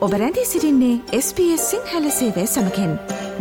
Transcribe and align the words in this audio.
ඔබ 0.00 0.12
රැඳී 0.12 0.44
සිරින්නේ 0.44 1.00
SBS 1.16 1.70
සිංහල 1.70 2.10
සේවය 2.10 2.46
සමකෙන් 2.46 2.92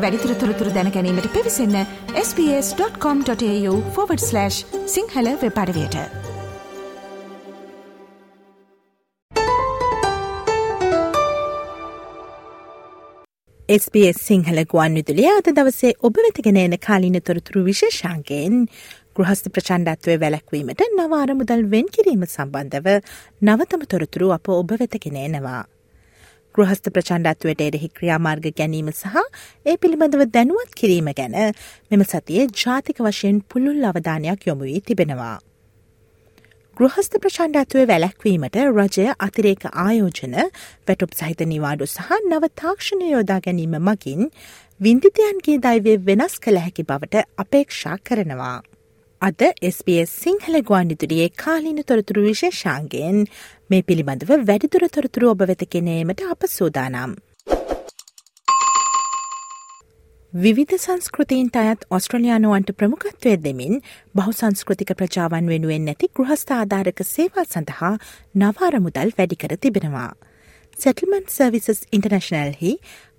වැඩිතුර 0.04 0.33
තොරතුර 0.33 0.71
දැනැනීමට 0.75 1.27
පිවිසන්න 1.35 1.85
ps.com.ta/ 2.15 4.49
සිංහල 4.95 5.29
වෙපඩවයට 5.43 5.95
SBS 13.70 14.20
සිංහල 14.26 14.66
ගුවන් 14.66 14.99
විදුලිය 14.99 15.31
අද 15.31 15.55
දවසේ 15.55 15.94
ඔබ 16.02 16.20
වෙතගෙන 16.20 16.57
එන 16.57 16.77
කාලින 16.89 17.21
තොරතුරු 17.23 17.63
විශේෂාන්ගෙන් 17.71 18.67
ගෘහස්ත 19.16 19.52
ප්‍රචණ්ඩත්වය 19.55 20.20
වැලැක්වීමට 20.20 20.88
නවාර 20.99 21.35
මුදල් 21.41 21.67
වෙන් 21.71 21.91
කිරීම 21.98 22.30
සම්බන්ධව 22.30 23.02
නවතම 23.41 23.84
තොරතුරු 23.88 24.31
අප 24.31 24.49
ඔබ 24.62 24.80
වෙතගෙන 24.80 25.21
එනවා. 25.27 25.66
ගෘහස්ත 26.59 26.88
ප්‍රචණ්ඩත්වයට 26.91 27.62
එරෙහි 27.63 27.88
ක්‍රියාමාර්ග 27.98 28.45
ගැනීම 28.54 28.88
සහ 28.91 29.20
ඒ 29.66 29.76
පිළිබඳව 29.77 30.23
දැනුවත් 30.34 30.73
කිරීම 30.80 31.09
ගැන 31.20 31.36
මෙම 31.91 32.02
සතියේ 32.05 32.48
ජාතික 32.54 32.98
වශයෙන් 33.05 33.38
පුළුල් 33.50 33.86
අවධානයක් 33.90 34.48
යොමු 34.48 34.67
වී 34.67 34.81
තිබෙනවා. 34.81 35.38
ගෘහස්ත 36.77 37.16
ප්‍රචණ්ඩත්වය 37.17 37.86
වැලැක්වීමට 37.88 38.58
රජය 38.64 39.05
අතිරේක 39.20 39.64
ආයෝජන 39.76 40.36
වැටුප් 40.88 41.16
සහිත 41.16 41.45
නිවාඩු 41.53 41.88
සහ 41.88 42.12
නව 42.22 42.52
තාක්ෂණය 42.55 43.08
යෝදා 43.09 43.39
ගැනීම 43.41 43.78
මගින් 43.81 44.28
වින්දිතයන්ගේ 44.80 45.62
දයිවේ 45.66 45.98
වෙනස් 46.09 46.36
කළ 46.39 46.64
හැකි 46.66 46.88
බවට 46.91 47.26
අපේක්ෂා 47.38 47.98
කරනවා. 48.02 48.58
අද 49.22 49.41
SBS 49.70 50.12
සිංහල 50.23 50.55
ගුවන්නිතුරියේ 50.62 51.30
කාලීන 51.36 51.80
තොරතුරු 51.84 52.22
විශේෂාන්ගෙන් 52.22 53.18
මේ 53.70 53.82
පිළිබඳව 53.82 54.30
වැඩිදුර 54.45 54.86
තොරතුරු 54.88 55.31
ඔබ 55.31 55.42
වෙත 55.42 55.66
කෙනීමට 55.72 56.23
අප 56.31 56.48
සූදානම්. 56.48 57.16
විවිධ 60.34 60.78
සංස්කෘතිීන්ට 60.78 61.56
අයත් 61.56 61.84
ඔස්ට්‍රලයානුවන්ට 61.89 62.72
ප්‍රමුඛත්වය 62.72 63.36
දෙමින් 63.44 63.84
බහු 64.16 64.31
සංස්කෘතික 64.31 64.95
ප්‍රජාවන් 64.95 65.52
වෙනුවෙන් 65.54 65.86
නැති 65.86 66.11
ගෘහස්ථාධාරක 66.16 67.04
සේවා 67.06 67.48
සඳහා 67.50 67.94
නවාර 68.36 68.80
මුදල් 68.80 69.16
වැඩිකර 69.17 69.58
තිබෙනවා. 69.58 70.11
සෙටල්මන් 70.80 71.23
සර්විසස් 71.27 71.80
ඉන්ටර්නශනල්හි 71.91 72.69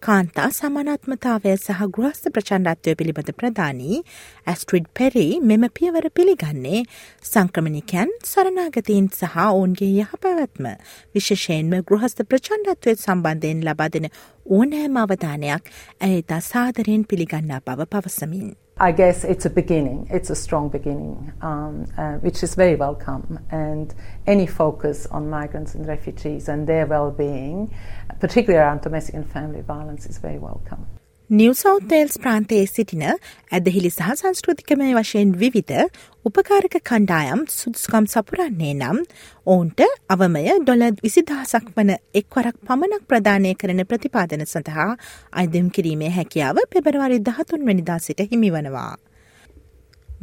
කාන්තා 0.03 0.47
සමනත්මතාවය 0.50 1.50
සහ 1.56 1.83
ගෘහස්ත 1.97 2.28
ප්‍රචණ්ඩත්වය 2.28 2.94
පිළිබඳ 2.94 3.33
ප්‍රධානී 3.34 3.98
ඇස්ට්‍රිඩ් 4.47 4.86
පෙරි 4.94 5.27
මෙම 5.42 5.67
පියවර 5.70 6.06
පිළිගන්නේ 6.11 6.80
සංක්‍රමණිකයන් 7.25 8.14
සරනාගතීන් 8.25 9.11
සහ 9.11 9.36
ඔවුන්ගේ 9.44 9.91
යහ 9.98 10.17
පැවැත්ම 10.22 10.70
විශෂයෙන්ම 11.14 11.77
ගෘහස්ත 11.84 12.25
ප්‍රචණ්ඩත්වය 12.25 12.97
සම්බන්ධයෙන් 12.97 13.62
ලබා 13.69 13.91
දෙන 13.91 14.08
ඕනෑම 14.50 14.98
අවධානයක් 14.98 15.70
ඇයතා 16.02 16.42
සාදරයෙන් 16.42 17.05
පිළිගන්නා 17.05 17.61
බව 17.62 17.91
පවසමින්. 17.92 18.50
I 18.83 18.92
guess 18.92 19.25
it's 19.25 19.45
a 19.45 19.50
beginning, 19.50 20.09
it's 20.11 20.31
a 20.31 20.34
strong 20.34 20.70
beginning, 20.70 21.34
um, 21.42 21.84
uh, 21.98 22.14
which 22.14 22.42
is 22.42 22.55
very 22.55 22.77
welcome. 22.77 23.39
And 23.50 23.95
any 24.27 24.47
focus 24.47 25.05
on 25.05 25.28
migrants 25.28 25.75
and 25.75 25.86
refugees 25.86 26.48
and 26.48 26.67
their 26.67 26.86
well 26.86 27.11
being, 27.11 27.75
particularly 28.20 28.58
around 28.58 28.81
domestic 28.81 29.17
and 29.17 29.31
family 29.31 29.61
violence, 29.61 30.06
is 30.06 30.17
very 30.17 30.39
welcome. 30.39 30.86
New 31.31 31.53
South Wales 31.55 32.14
ප්‍රාන්තයේ 32.19 32.62
සිටින 32.67 33.03
ඇදහිලි 33.06 33.91
සහ 33.91 34.14
සංස්කෘතිකමය 34.14 34.89
වශයෙන් 34.95 35.34
විවිධ 35.34 35.77
උපකාරක 36.25 36.75
කණ්ඩායම් 36.81 37.45
සුදුස්කම් 37.48 38.09
සපුරන්නේ 38.09 38.73
නම් 38.73 38.98
ඔවුන්ට 39.47 39.84
අවමය 40.08 40.42
ඩොල 40.56 40.83
විසිදහසක් 40.98 41.70
වන 41.77 41.95
එක්වරක් 42.14 42.58
පමණක් 42.64 43.06
ප්‍රධානය 43.06 43.55
කරන 43.55 43.84
ප්‍රතිපාදන 43.86 44.45
සඳහා 44.45 44.89
අයිදම් 45.35 45.70
කිරීමේ 45.70 46.11
හැකියාව 46.11 46.61
පෙබරවාරි 46.68 47.23
දහතුන් 47.23 47.64
වැනිදා 47.64 48.01
සිට 48.01 48.27
හිමිවනවා. 48.27 48.92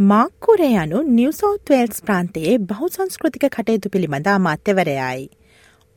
මාක්කුරේ 0.05 0.73
යනු 0.77 1.07
නිවසෝත්වේල්ස් 1.13 2.03
ප්‍රාන්තයේ 2.03 2.61
බහු 2.65 2.91
සංස්කෘතික 2.91 3.47
කටයුතු 3.49 3.89
පිළිබඳ 3.89 4.27
අමාත්‍යවරයයි. 4.29 5.27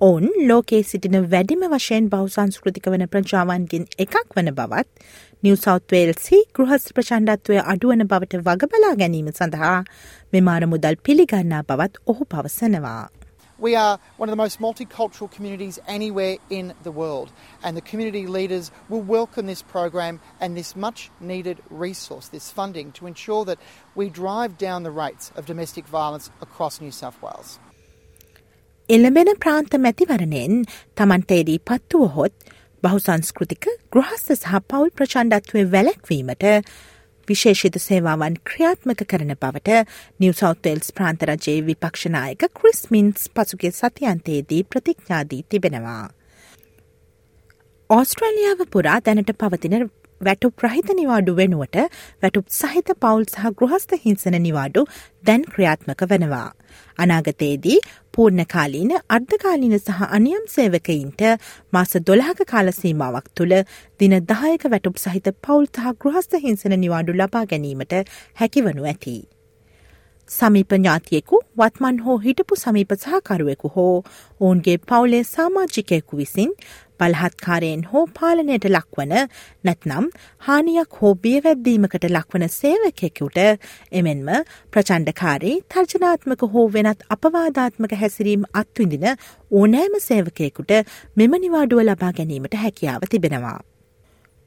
ඔවුන් 0.01 0.29
ලෝකයේ 0.49 0.83
සිටින 0.83 1.17
වැඩිම 1.33 1.65
වශයෙන් 1.73 2.07
බෞසංස්කෘතික 2.13 2.87
වන 2.93 3.03
ප්‍රජාවන්ගෙන් 3.15 3.83
එකක් 4.05 4.15
වන 4.37 4.49
බවත් 4.61 5.05
නිවසෞත්වේල්සි 5.47 6.39
ගෘහස් 6.59 6.87
ප්‍රචණ්ඩත්වය 6.99 7.59
අඩුවන 7.75 8.07
බවට 8.13 8.41
වගබලා 8.47 8.95
ගැනීම 9.03 9.29
සඳහා 9.33 9.77
මෙමාර 10.33 10.67
මුදල් 10.73 10.99
පිළිගන්නා 11.09 11.63
බවත් 11.69 12.03
ඔහු 12.07 12.29
පවසනවා. 12.35 13.05
We 13.59 13.77
are 13.77 13.99
one 14.17 14.31
of 14.31 14.33
the 14.33 14.43
most 14.43 14.59
multicultural 14.59 15.31
communities 15.31 15.79
anywhere 15.87 16.37
in 16.49 16.75
the 16.83 16.93
world, 16.93 17.29
and 17.63 17.77
the 17.77 17.87
community 17.91 18.27
leaders 18.27 18.71
will 18.89 19.03
welcome 19.17 19.47
this 19.47 19.63
program 19.63 20.21
and 20.41 20.57
this 20.57 20.75
much 20.77 21.11
needed 21.21 21.59
resource, 21.87 22.29
this 22.29 22.51
funding, 22.51 22.93
to 22.93 23.07
ensure 23.07 23.45
that 23.45 23.59
we 23.95 24.09
drive 24.09 24.57
down 24.57 24.83
the 24.83 24.99
rates 25.05 25.31
of 25.37 25.45
domestic 25.45 25.87
violence 25.87 26.31
across 26.41 26.81
New 26.81 26.91
South 26.91 27.21
Wales. 27.21 27.61
එළඹෙන 28.91 29.29
ප්‍රාන්ත 29.37 29.75
මැතිවරණයෙන් 29.79 30.55
තමන්ට 30.97 31.33
එදී 31.33 31.59
පත්තුවහොත් 31.63 32.55
බහුසංස්කෘතික 32.83 33.69
ගෘහස්ත 33.93 34.33
සහ 34.35 34.57
පවුල් 34.67 34.91
ප්‍රචණ්ඩත්වය 34.93 35.63
වැලැක්වීමට 35.69 36.47
විශේෂිත 37.29 37.79
සේවාවන් 37.79 38.41
ක්‍රියාත්මක 38.45 39.05
කරන 39.05 39.31
බවට 39.37 39.79
නිවසෞතෙල්ස් 40.21 40.91
ප්‍රාන්තරජයේ 40.93 41.63
විපක්ෂනායක 41.63 42.49
ක්‍රිස්මින්ස් 42.53 43.31
පසුගේ 43.31 43.73
සතියන්තයේදී 43.73 44.63
ප්‍රතිඥාදී 44.65 45.43
තිබෙනවා. 45.47 46.05
ඕස්ට්‍රලියාව 47.91 48.67
පුරා 48.69 48.99
දැනට 49.01 49.35
පවතින 49.37 49.91
වැටුප් 50.21 50.63
රහිත 50.63 50.91
නිවාඩු 50.95 51.33
වෙනුවට 51.35 51.77
වැටුප් 52.23 52.47
සහිත 52.53 52.91
පවුල් 52.99 53.25
සහ 53.27 53.53
ගෘහස්ත 53.55 53.95
හිංසන 54.01 54.37
නිවාඩු 54.41 54.83
දැන් 55.25 55.47
ක්‍රියාත්මක 55.47 56.03
වනවා. 56.09 56.49
අනාගතයේදී 56.99 57.79
පූර්ණකාලීන 58.21 58.91
අර්ධකාලීන 59.09 59.75
සහ 59.77 60.01
අනියම් 60.11 60.43
සේවකයින්ට 60.55 61.23
මාස 61.73 61.95
දොළහක 62.07 62.41
කාලසීමාවක් 62.47 63.31
තුළ 63.35 63.55
දින 64.01 64.15
දායක 64.27 64.67
වැටුප් 64.67 64.99
සහිත 64.99 65.31
පවුල් 65.39 65.65
සහ 65.69 65.95
ගෘහස්ත 66.01 66.37
හිංසන 66.43 66.75
නිවාඩු 66.83 67.15
ලබා 67.15 67.45
ගැනීමට 67.47 67.95
හැකිවනු 68.41 68.85
ඇති. 68.85 69.15
සමීප 70.29 70.73
ඥාතියෙකු 70.73 71.41
වත්මන් 71.59 72.03
හෝ 72.05 72.19
හිටපු 72.19 72.57
සමීප 72.57 72.93
සහකරුවෙකු 72.99 73.73
හෝ 73.77 73.97
ඔවුන්ගේ 74.41 74.77
පවුලේ 74.85 75.25
සාමාජිකයෙකු 75.27 76.17
විසින් 76.17 76.53
බලහත්කාරයෙන් 77.01 77.85
හෝ 77.91 78.05
පාලනයට 78.19 78.67
ලක්වන 78.71 79.15
නැත්නම් 79.65 80.11
හානියක් 80.43 81.01
හෝ 81.01 81.15
බියවැද්දීමකට 81.25 82.07
ලක්වන 82.11 82.47
සේවකෙකුට 82.51 83.41
එමෙන්ම 83.93 84.29
ප්‍රචණ්ඩකාරී 84.73 85.57
තර්ජනාත්මක 85.71 86.47
හෝ 86.55 86.67
වෙනත් 86.73 87.09
අපවාධාත්මක 87.11 87.97
හැසිරීම් 88.03 88.47
අත්විඳින 88.55 89.09
ඕනෑම 89.53 89.99
සේවකයෙකුට 90.03 90.79
මෙම 91.17 91.41
නිවාඩුව 91.41 91.85
ලබා 91.85 92.13
ගැනීමට 92.13 92.63
හැකියාව 92.63 93.11
තිබෙනවා. 93.11 93.59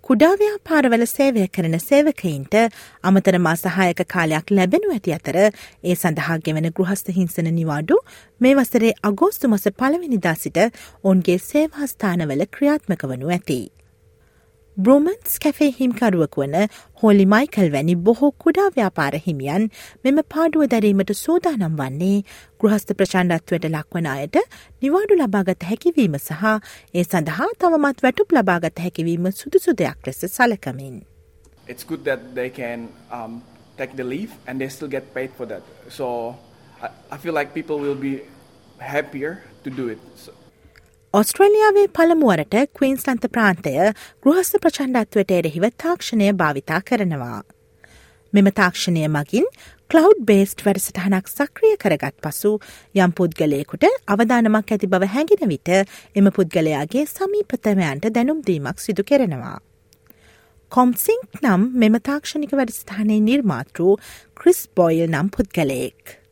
කුඩාව්‍යාපාරවල 0.04 1.04
සේවය 1.08 1.44
කරන 1.48 1.76
සේවකයින්ට 1.82 2.56
අමතර 3.04 3.36
මාසහායක 3.40 4.02
කාලයක් 4.06 4.50
ලැබෙනු 4.52 4.90
ඇති 4.96 5.14
අතර 5.18 5.38
ඒ 5.40 5.96
සඳහා 5.96 6.36
ගෙවන 6.48 6.68
ගෘහස්ත 6.72 7.12
හිංසන 7.18 7.48
නිවාඩු 7.52 8.00
මේ 8.42 8.58
වසරේ 8.58 8.92
අගෝස්තු 9.04 9.52
මස 9.52 9.70
පළවෙනිදා 9.78 10.36
සිට 10.36 10.60
ඔන්ගේ 11.06 11.38
සේවාස්ථානවල 11.46 12.46
ක්‍රියාත්මක 12.52 13.08
වනු 13.12 13.32
ඇති. 13.32 13.60
බ්‍රෝමන්ස් 14.78 15.34
කැෆේ 15.42 15.68
හිම්කරුවක 15.80 16.36
වන 16.42 16.56
හෝලි 17.02 17.26
මයිකල් 17.34 17.68
වැනි 17.74 17.96
බොහෝ 18.06 18.30
කුඩා 18.44 18.70
ව්‍යාපාර 18.78 19.20
හිමියන් 19.26 19.68
මෙම 20.06 20.22
පාඩුව 20.34 20.64
දැරීමට 20.72 21.14
සූදානම් 21.20 21.76
වන්නේ 21.82 22.16
ගෘහස්ත 22.62 22.94
ප්‍රචණ්ඩත්වයට 22.98 23.68
ලක්වන 23.70 24.10
අයට 24.14 24.40
නිවාඩු 24.82 25.20
ලබාගත 25.20 25.68
හැකිවීම 25.70 26.18
සහ 26.20 26.50
ඒ 26.94 27.04
සඳහා 27.04 27.50
තවමත් 27.60 28.04
වැටුප් 28.06 28.34
ලබාගත 28.38 28.84
හැකිවීම 28.86 29.30
සුදුසු 29.42 29.78
දෙයක් 29.78 30.08
ලෙස 30.08 30.26
සලකමින්. 30.28 31.02
It's 31.68 31.86
good 31.86 32.04
that 32.04 32.28
they 32.34 32.50
can 32.50 32.90
um, 33.12 33.42
take 33.78 33.96
the 33.96 34.04
leave 34.04 34.34
and 34.48 34.60
they 34.60 34.70
still 34.70 34.90
get 34.90 35.14
paid 35.14 35.32
for 35.38 35.46
that. 35.46 35.62
So 35.90 36.08
I, 36.82 36.90
I 37.12 37.18
feel 37.18 37.34
like 37.34 37.54
people 37.54 37.78
will 37.80 38.02
be 38.08 38.16
happier 38.80 39.44
to 39.64 39.70
do 39.72 39.88
it. 39.88 40.02
So, 40.16 40.34
ඔස්ට්‍රලියාවේ 41.14 41.90
පළමුුවරට 41.96 42.56
කවීන්ස්ලන්ත 42.78 43.26
ප්‍රාන්තය 43.34 43.72
ගෘහස්ස 44.24 44.56
ප්‍රචණ්ඩත්වට 44.62 45.34
එරෙහිව 45.36 45.66
තාක්ෂණය 45.84 46.30
භාවිතා 46.34 46.80
කරනවා. 46.88 47.42
මෙම 48.34 48.50
තාක්ෂණය 48.60 49.04
මගින් 49.08 49.46
කලව් 49.92 50.16
බේස්ට් 50.30 50.64
වැඩසටහනක් 50.68 51.30
සක්‍රිය 51.30 51.76
කරගත් 51.84 52.18
පසු 52.26 52.54
යම් 52.98 53.14
පුද්ගලයකුට 53.20 53.86
අවධානමක් 54.08 54.74
ඇති 54.74 54.90
බව 54.96 55.12
හැඟෙන 55.14 55.54
විට 55.54 55.74
එම 56.16 56.32
පුද්ගලයාගේ 56.40 57.06
සමීපතමයන්ට 57.06 58.10
දැනුම්දීමක් 58.10 58.82
සිදු 58.82 59.06
කෙරෙනවා. 59.06 59.60
කොම්සිංක් 60.72 61.40
නම් 61.44 61.70
මෙම 61.78 62.02
තාක්ෂණික 62.02 62.58
වැඩසටහනේ 62.58 63.22
නිර්මාතෘ 63.22 63.86
ක්‍රිස් 64.34 64.66
බොයිල් 64.76 65.08
නම් 65.12 65.30
පුද්ගලයෙක්. 65.30 66.23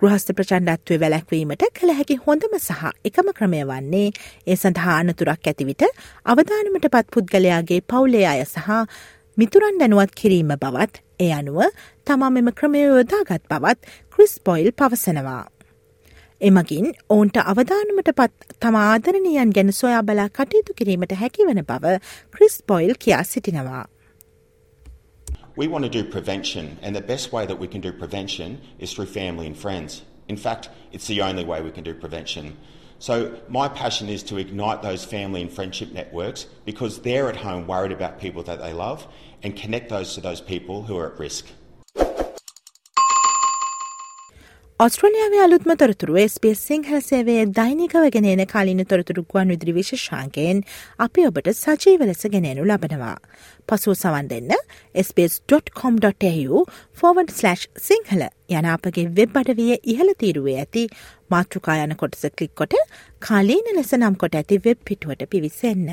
ගෘහස්ත 0.00 0.30
ප්‍රචණ්ඩත්වය 0.32 0.96
වැලැක්වීමට 1.00 1.62
කළ 1.76 1.90
හැකි 1.96 2.14
හොඳම 2.22 2.54
සහ 2.58 2.84
එකම 3.04 3.26
ක්‍රමය 3.38 3.58
වන්නේ 3.64 4.06
ඒ 4.46 4.56
සඳහා 4.56 4.94
අනතුරක් 4.96 5.48
ඇතිවිට 5.50 5.84
අවධානමට 6.26 6.86
පත් 6.94 7.12
පුද්ගලයාගේ 7.16 7.80
පවුලේ 7.84 8.22
අය 8.30 8.40
සහ 8.44 8.70
මිතුරන් 9.36 9.76
දැනුවත් 9.82 10.14
කිරීම 10.14 10.54
බවත් 10.56 11.04
ඒ 11.20 11.30
අනුව 11.32 11.60
තමා 12.06 12.30
මෙම 12.30 12.48
ක්‍රමය 12.54 12.84
යොදාගත් 12.84 13.44
බවත් 13.46 13.92
ක්‍රිස් 14.10 14.34
පොයිල් 14.40 14.72
පවසනවා. 14.74 15.44
එමගින් 16.40 16.88
ඔවුන්ට 17.10 17.44
අවධානමට 17.44 18.12
පත් 18.14 18.58
තම 18.58 18.76
ආදරණයන් 18.80 19.52
ගැන 19.52 19.72
සොයා 19.74 20.02
බලා 20.04 20.28
කටයුතු 20.30 20.78
කිරීමට 20.78 21.16
හැකිවන 21.20 21.64
බව 21.66 21.96
ක්‍රිස් 22.34 22.62
පොයිල් 22.66 22.96
කියා 22.98 23.24
සිටිනවා. 23.26 23.84
We 25.56 25.68
want 25.68 25.84
to 25.84 25.90
do 25.90 26.04
prevention, 26.04 26.78
and 26.80 26.94
the 26.94 27.00
best 27.00 27.32
way 27.32 27.44
that 27.44 27.58
we 27.58 27.66
can 27.66 27.80
do 27.80 27.92
prevention 27.92 28.60
is 28.78 28.92
through 28.92 29.06
family 29.06 29.46
and 29.46 29.56
friends. 29.56 30.02
In 30.28 30.36
fact, 30.36 30.68
it's 30.92 31.08
the 31.08 31.22
only 31.22 31.44
way 31.44 31.60
we 31.60 31.72
can 31.72 31.82
do 31.82 31.92
prevention. 31.92 32.56
So, 33.00 33.40
my 33.48 33.68
passion 33.68 34.08
is 34.08 34.22
to 34.24 34.36
ignite 34.36 34.82
those 34.82 35.04
family 35.04 35.40
and 35.42 35.50
friendship 35.50 35.90
networks 35.90 36.46
because 36.64 37.00
they're 37.00 37.28
at 37.28 37.36
home 37.36 37.66
worried 37.66 37.92
about 37.92 38.20
people 38.20 38.42
that 38.44 38.60
they 38.60 38.72
love 38.72 39.06
and 39.42 39.56
connect 39.56 39.88
those 39.88 40.14
to 40.14 40.20
those 40.20 40.40
people 40.40 40.84
who 40.84 40.96
are 40.98 41.12
at 41.12 41.18
risk. 41.18 41.46
ඔස්ට්‍රලියාවේ 44.80 45.40
අලුත්ම 45.44 45.70
තොරතුරු 45.80 46.14
space 46.28 46.60
Sinhala 46.68 47.00
සේවයේ 47.00 47.42
දෛනිකව 47.56 48.04
ගෙනන 48.14 48.42
කාලින 48.46 48.78
තොරතුරු 48.92 49.24
ගුවන් 49.24 49.50
විදිරි 49.52 49.74
විශෂාන්කයෙන් 49.78 50.62
අපි 50.98 51.26
ඔබට 51.26 51.50
සජීව 51.54 52.04
ලෙස 52.10 52.22
ගෙනනු 52.34 52.64
ලබනවා. 52.64 53.16
පසුව 53.68 53.94
සවන් 53.94 54.30
දෙන්න 54.30 54.54
SBS.com.au 54.94 56.64
ෆෝවඩ්/ 57.02 57.34
සිංහල 57.88 58.24
යන 58.50 58.70
අපගේ 58.76 59.06
වෙබ් 59.20 59.36
අඩවිය 59.42 59.76
ඉහළ 59.84 60.14
තීරුවේ 60.24 60.56
ඇති 60.64 60.86
මාතෘකා 61.30 61.76
යන 61.84 61.94
කොටස 61.96 62.24
කලික් 62.32 62.56
කොට 62.56 62.80
කාලීන 63.20 63.70
ලෙස 63.76 63.94
නම් 64.00 64.16
කොට 64.16 64.40
ඇති 64.42 64.62
වෙබ් 64.64 64.82
පිටුවට 64.84 65.28
පිවිසන්න. 65.28 65.86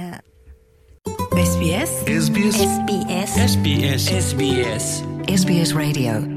SBS 1.43 1.91
SBS 2.15 2.63
SBS 2.71 3.37
SBS 3.51 4.11
SBS 4.23 4.91
SBS 5.35 5.79
Radio 5.83 6.36